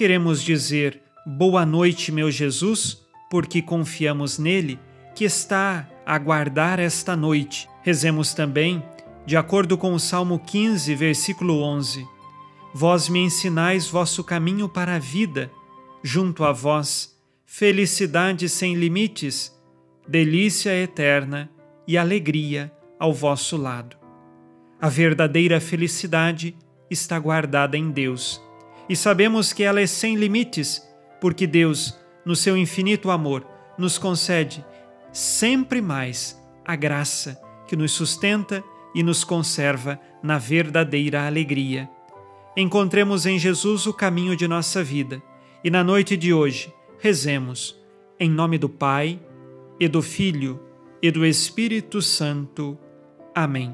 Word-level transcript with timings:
queremos 0.00 0.42
dizer 0.42 0.98
boa 1.26 1.66
noite, 1.66 2.10
meu 2.10 2.30
Jesus, 2.30 3.02
porque 3.30 3.60
confiamos 3.60 4.38
nele 4.38 4.80
que 5.14 5.24
está 5.24 5.86
a 6.06 6.18
guardar 6.18 6.78
esta 6.78 7.14
noite. 7.14 7.68
Rezemos 7.82 8.32
também, 8.32 8.82
de 9.26 9.36
acordo 9.36 9.76
com 9.76 9.92
o 9.92 10.00
Salmo 10.00 10.38
15, 10.38 10.94
versículo 10.94 11.60
11: 11.62 12.06
Vós 12.72 13.10
me 13.10 13.18
ensinais 13.18 13.88
vosso 13.88 14.24
caminho 14.24 14.70
para 14.70 14.96
a 14.96 14.98
vida, 14.98 15.50
junto 16.02 16.44
a 16.44 16.52
vós, 16.52 17.14
felicidade 17.44 18.48
sem 18.48 18.76
limites, 18.76 19.54
delícia 20.08 20.74
eterna 20.82 21.50
e 21.86 21.98
alegria 21.98 22.72
ao 22.98 23.12
vosso 23.12 23.54
lado. 23.54 23.98
A 24.80 24.88
verdadeira 24.88 25.60
felicidade 25.60 26.56
está 26.90 27.18
guardada 27.18 27.76
em 27.76 27.90
Deus. 27.90 28.40
E 28.90 28.96
sabemos 28.96 29.52
que 29.52 29.62
ela 29.62 29.80
é 29.80 29.86
sem 29.86 30.16
limites, 30.16 30.84
porque 31.20 31.46
Deus, 31.46 31.96
no 32.26 32.34
seu 32.34 32.56
infinito 32.56 33.08
amor, 33.08 33.46
nos 33.78 33.96
concede 33.96 34.64
sempre 35.12 35.80
mais 35.80 36.36
a 36.66 36.74
graça 36.74 37.40
que 37.68 37.76
nos 37.76 37.92
sustenta 37.92 38.64
e 38.92 39.04
nos 39.04 39.22
conserva 39.22 40.00
na 40.20 40.38
verdadeira 40.38 41.24
alegria. 41.24 41.88
Encontremos 42.56 43.26
em 43.26 43.38
Jesus 43.38 43.86
o 43.86 43.94
caminho 43.94 44.34
de 44.36 44.48
nossa 44.48 44.82
vida 44.82 45.22
e 45.62 45.70
na 45.70 45.84
noite 45.84 46.16
de 46.16 46.34
hoje 46.34 46.74
rezemos 46.98 47.80
em 48.18 48.28
nome 48.28 48.58
do 48.58 48.68
Pai 48.68 49.20
e 49.78 49.86
do 49.86 50.02
Filho 50.02 50.60
e 51.00 51.12
do 51.12 51.24
Espírito 51.24 52.02
Santo. 52.02 52.76
Amém. 53.32 53.72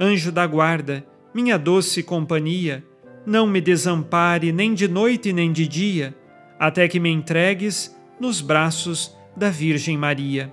Anjo 0.00 0.32
da 0.32 0.44
guarda, 0.44 1.06
minha 1.32 1.56
doce 1.56 2.02
companhia, 2.02 2.84
não 3.24 3.46
me 3.46 3.60
desampare 3.60 4.52
nem 4.52 4.74
de 4.74 4.88
noite 4.88 5.32
nem 5.32 5.52
de 5.52 5.66
dia, 5.66 6.16
até 6.58 6.88
que 6.88 7.00
me 7.00 7.10
entregues 7.10 7.96
nos 8.18 8.40
braços 8.40 9.16
da 9.36 9.50
Virgem 9.50 9.96
Maria. 9.96 10.52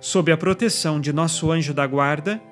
Sob 0.00 0.30
a 0.32 0.36
proteção 0.36 1.00
de 1.00 1.12
nosso 1.12 1.50
anjo 1.50 1.72
da 1.72 1.86
guarda, 1.86 2.42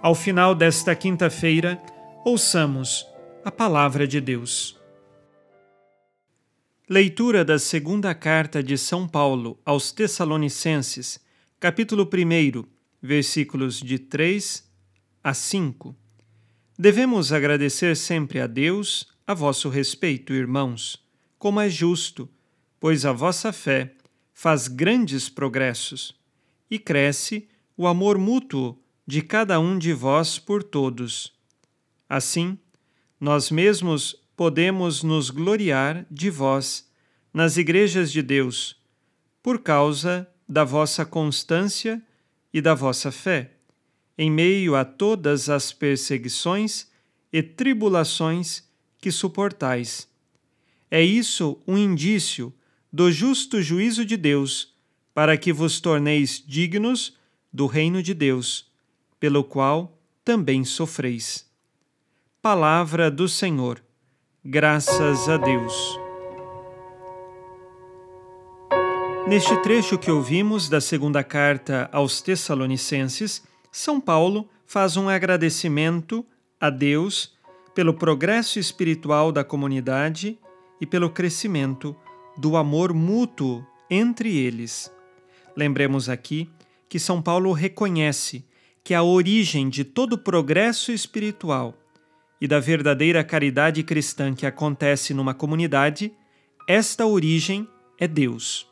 ao 0.00 0.14
final 0.14 0.54
desta 0.54 0.94
quinta-feira, 0.94 1.80
ouçamos 2.24 3.06
a 3.44 3.50
palavra 3.50 4.06
de 4.06 4.20
Deus. 4.20 4.78
Leitura 6.88 7.44
da 7.44 7.58
segunda 7.58 8.14
carta 8.14 8.62
de 8.62 8.76
São 8.76 9.06
Paulo 9.06 9.58
aos 9.64 9.92
Tessalonicenses, 9.92 11.20
capítulo 11.58 12.04
1, 12.04 12.64
versículos 13.00 13.80
de 13.80 13.98
3 13.98 14.68
a 15.22 15.34
5. 15.34 15.99
Devemos 16.82 17.30
agradecer 17.30 17.94
sempre 17.94 18.40
a 18.40 18.46
Deus 18.46 19.06
a 19.26 19.34
vosso 19.34 19.68
respeito, 19.68 20.32
irmãos, 20.32 20.96
como 21.38 21.60
é 21.60 21.68
justo, 21.68 22.26
pois 22.80 23.04
a 23.04 23.12
vossa 23.12 23.52
fé 23.52 23.92
faz 24.32 24.66
grandes 24.66 25.28
progressos 25.28 26.18
e 26.70 26.78
cresce 26.78 27.46
o 27.76 27.86
amor 27.86 28.16
mútuo 28.16 28.82
de 29.06 29.20
cada 29.20 29.60
um 29.60 29.76
de 29.76 29.92
vós 29.92 30.38
por 30.38 30.62
todos. 30.62 31.34
Assim, 32.08 32.58
nós 33.20 33.50
mesmos 33.50 34.16
podemos 34.34 35.02
nos 35.02 35.28
gloriar 35.28 36.06
de 36.10 36.30
vós 36.30 36.90
nas 37.30 37.58
igrejas 37.58 38.10
de 38.10 38.22
Deus, 38.22 38.74
por 39.42 39.58
causa 39.58 40.26
da 40.48 40.64
vossa 40.64 41.04
constância 41.04 42.02
e 42.54 42.62
da 42.62 42.72
vossa 42.74 43.12
fé 43.12 43.59
em 44.20 44.30
meio 44.30 44.76
a 44.76 44.84
todas 44.84 45.48
as 45.48 45.72
perseguições 45.72 46.86
e 47.32 47.42
tribulações 47.42 48.62
que 49.00 49.10
suportais. 49.10 50.06
É 50.90 51.02
isso 51.02 51.58
um 51.66 51.78
indício 51.78 52.52
do 52.92 53.10
justo 53.10 53.62
juízo 53.62 54.04
de 54.04 54.18
Deus, 54.18 54.74
para 55.14 55.38
que 55.38 55.54
vos 55.54 55.80
torneis 55.80 56.44
dignos 56.46 57.16
do 57.50 57.64
reino 57.64 58.02
de 58.02 58.12
Deus, 58.12 58.70
pelo 59.18 59.42
qual 59.42 59.98
também 60.22 60.66
sofreis. 60.66 61.50
Palavra 62.42 63.10
do 63.10 63.26
Senhor. 63.26 63.82
Graças 64.44 65.30
a 65.30 65.38
Deus. 65.38 65.98
Neste 69.26 69.56
trecho 69.62 69.96
que 69.96 70.10
ouvimos 70.10 70.68
da 70.68 70.78
segunda 70.78 71.24
carta 71.24 71.88
aos 71.90 72.20
Tessalonicenses, 72.20 73.48
são 73.70 74.00
Paulo 74.00 74.48
faz 74.66 74.96
um 74.96 75.08
agradecimento 75.08 76.24
a 76.60 76.70
Deus 76.70 77.36
pelo 77.74 77.94
progresso 77.94 78.58
espiritual 78.58 79.30
da 79.30 79.44
comunidade 79.44 80.38
e 80.80 80.86
pelo 80.86 81.10
crescimento 81.10 81.96
do 82.36 82.56
amor 82.56 82.92
mútuo 82.92 83.64
entre 83.88 84.36
eles. 84.36 84.92
Lembremos 85.56 86.08
aqui 86.08 86.50
que 86.88 86.98
São 86.98 87.22
Paulo 87.22 87.52
reconhece 87.52 88.44
que 88.82 88.94
a 88.94 89.02
origem 89.02 89.68
de 89.68 89.84
todo 89.84 90.18
progresso 90.18 90.90
espiritual 90.90 91.74
e 92.40 92.48
da 92.48 92.58
verdadeira 92.58 93.22
caridade 93.22 93.82
cristã 93.82 94.34
que 94.34 94.46
acontece 94.46 95.12
numa 95.12 95.34
comunidade, 95.34 96.12
esta 96.66 97.06
origem 97.06 97.68
é 97.98 98.08
Deus. 98.08 98.66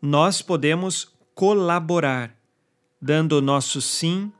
Nós 0.00 0.40
podemos 0.40 1.12
colaborar 1.34 2.33
dando 3.04 3.32
o 3.32 3.42
nosso 3.42 3.82
sim, 3.82 4.32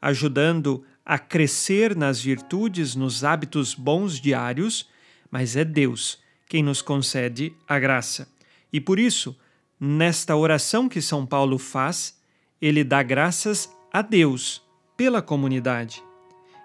ajudando 0.00 0.84
a 1.04 1.18
crescer 1.18 1.96
nas 1.96 2.20
virtudes, 2.20 2.94
nos 2.94 3.24
hábitos 3.24 3.74
bons 3.74 4.20
diários, 4.20 4.88
mas 5.28 5.56
é 5.56 5.64
Deus 5.64 6.16
quem 6.48 6.62
nos 6.62 6.80
concede 6.80 7.52
a 7.66 7.76
graça. 7.76 8.28
E 8.72 8.80
por 8.80 9.00
isso, 9.00 9.36
nesta 9.80 10.36
oração 10.36 10.88
que 10.88 11.02
São 11.02 11.26
Paulo 11.26 11.58
faz, 11.58 12.16
ele 12.62 12.84
dá 12.84 13.02
graças 13.02 13.68
a 13.92 14.00
Deus 14.00 14.62
pela 14.96 15.20
comunidade. 15.20 16.00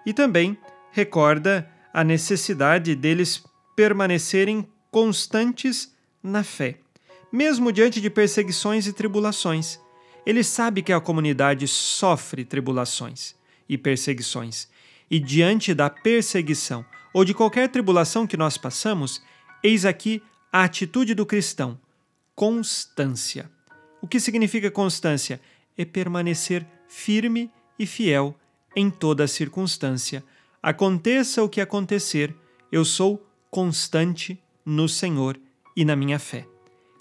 E 0.06 0.12
também 0.12 0.56
recorda 0.92 1.68
a 1.92 2.04
necessidade 2.04 2.94
deles 2.94 3.42
permanecerem 3.74 4.68
constantes 4.88 5.92
na 6.22 6.44
fé, 6.44 6.78
mesmo 7.32 7.72
diante 7.72 8.00
de 8.00 8.08
perseguições 8.08 8.86
e 8.86 8.92
tribulações 8.92 9.82
ele 10.26 10.42
sabe 10.42 10.82
que 10.82 10.92
a 10.92 11.00
comunidade 11.00 11.68
sofre 11.68 12.44
tribulações 12.44 13.34
e 13.68 13.76
perseguições, 13.76 14.68
e 15.10 15.18
diante 15.18 15.74
da 15.74 15.90
perseguição 15.90 16.84
ou 17.12 17.24
de 17.24 17.34
qualquer 17.34 17.68
tribulação 17.68 18.26
que 18.26 18.36
nós 18.36 18.58
passamos, 18.58 19.22
eis 19.62 19.84
aqui 19.84 20.22
a 20.52 20.64
atitude 20.64 21.14
do 21.14 21.26
cristão: 21.26 21.78
constância. 22.34 23.50
O 24.00 24.06
que 24.06 24.20
significa 24.20 24.70
constância? 24.70 25.40
É 25.76 25.84
permanecer 25.84 26.66
firme 26.88 27.50
e 27.78 27.86
fiel 27.86 28.36
em 28.76 28.90
toda 28.90 29.26
circunstância. 29.26 30.24
Aconteça 30.62 31.42
o 31.42 31.48
que 31.48 31.60
acontecer, 31.60 32.34
eu 32.70 32.84
sou 32.84 33.24
constante 33.50 34.40
no 34.64 34.88
Senhor 34.88 35.38
e 35.76 35.84
na 35.84 35.94
minha 35.94 36.18
fé. 36.18 36.46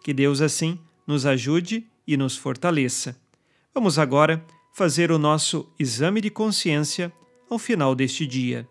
Que 0.03 0.13
Deus 0.13 0.41
assim 0.41 0.79
nos 1.07 1.25
ajude 1.25 1.87
e 2.07 2.17
nos 2.17 2.37
fortaleça. 2.37 3.15
Vamos 3.73 3.97
agora 3.97 4.45
fazer 4.73 5.11
o 5.11 5.19
nosso 5.19 5.71
exame 5.79 6.21
de 6.21 6.29
consciência 6.29 7.11
ao 7.49 7.59
final 7.59 7.95
deste 7.95 8.25
dia. 8.25 8.67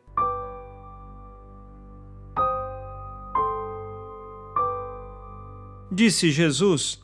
Disse 5.90 6.30
Jesus: 6.30 7.00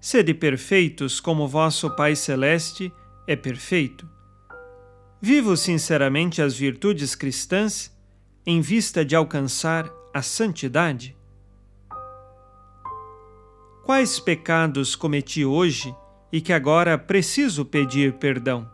Sede 0.00 0.34
perfeitos 0.34 1.20
como 1.20 1.48
vosso 1.48 1.90
Pai 1.96 2.14
Celeste 2.14 2.92
é 3.26 3.34
perfeito. 3.34 4.08
Vivo 5.20 5.56
sinceramente 5.56 6.42
as 6.42 6.54
virtudes 6.54 7.14
cristãs 7.14 7.90
em 8.44 8.60
vista 8.60 9.04
de 9.04 9.16
alcançar 9.16 9.90
a 10.14 10.22
santidade? 10.22 11.16
quais 13.86 14.18
pecados 14.18 14.96
cometi 14.96 15.44
hoje 15.44 15.94
e 16.32 16.40
que 16.40 16.52
agora 16.52 16.98
preciso 16.98 17.64
pedir 17.64 18.14
perdão? 18.14 18.68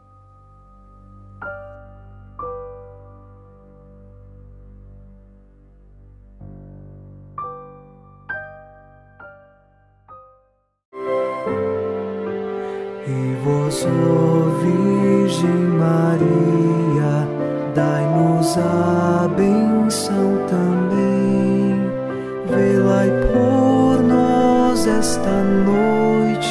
E 13.06 13.44
vós, 13.44 13.87
Virgem 14.62 15.50
Maria, 15.79 17.29
dai-nos 17.75 18.56
a 18.56 19.29
benção 19.37 20.47
esta 25.12 25.44
noite. 25.44 26.49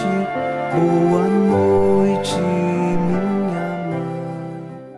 Boa 0.75 1.27
noite, 1.27 2.35
minha 2.35 3.25
mãe. 3.89 4.93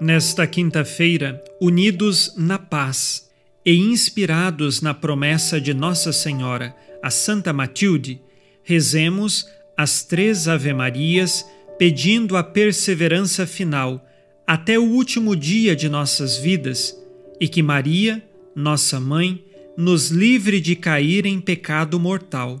Nesta 0.00 0.48
quinta-feira, 0.48 1.40
unidos 1.60 2.34
na 2.36 2.58
paz 2.58 3.30
e 3.64 3.76
inspirados 3.76 4.80
na 4.80 4.92
promessa 4.92 5.60
de 5.60 5.72
Nossa 5.72 6.12
Senhora, 6.12 6.74
a 7.00 7.08
Santa 7.08 7.52
Matilde, 7.52 8.20
rezemos 8.64 9.46
as 9.76 10.02
três 10.02 10.48
Ave-Marias 10.48 11.46
pedindo 11.78 12.36
a 12.36 12.42
perseverança 12.42 13.46
final 13.46 14.04
até 14.44 14.76
o 14.76 14.82
último 14.82 15.36
dia 15.36 15.76
de 15.76 15.88
nossas 15.88 16.36
vidas 16.36 17.00
e 17.40 17.46
que 17.46 17.62
Maria, 17.62 18.20
nossa 18.56 18.98
mãe, 18.98 19.44
nos 19.76 20.10
livre 20.10 20.60
de 20.60 20.74
cair 20.74 21.26
em 21.26 21.40
pecado 21.40 22.00
mortal. 22.00 22.60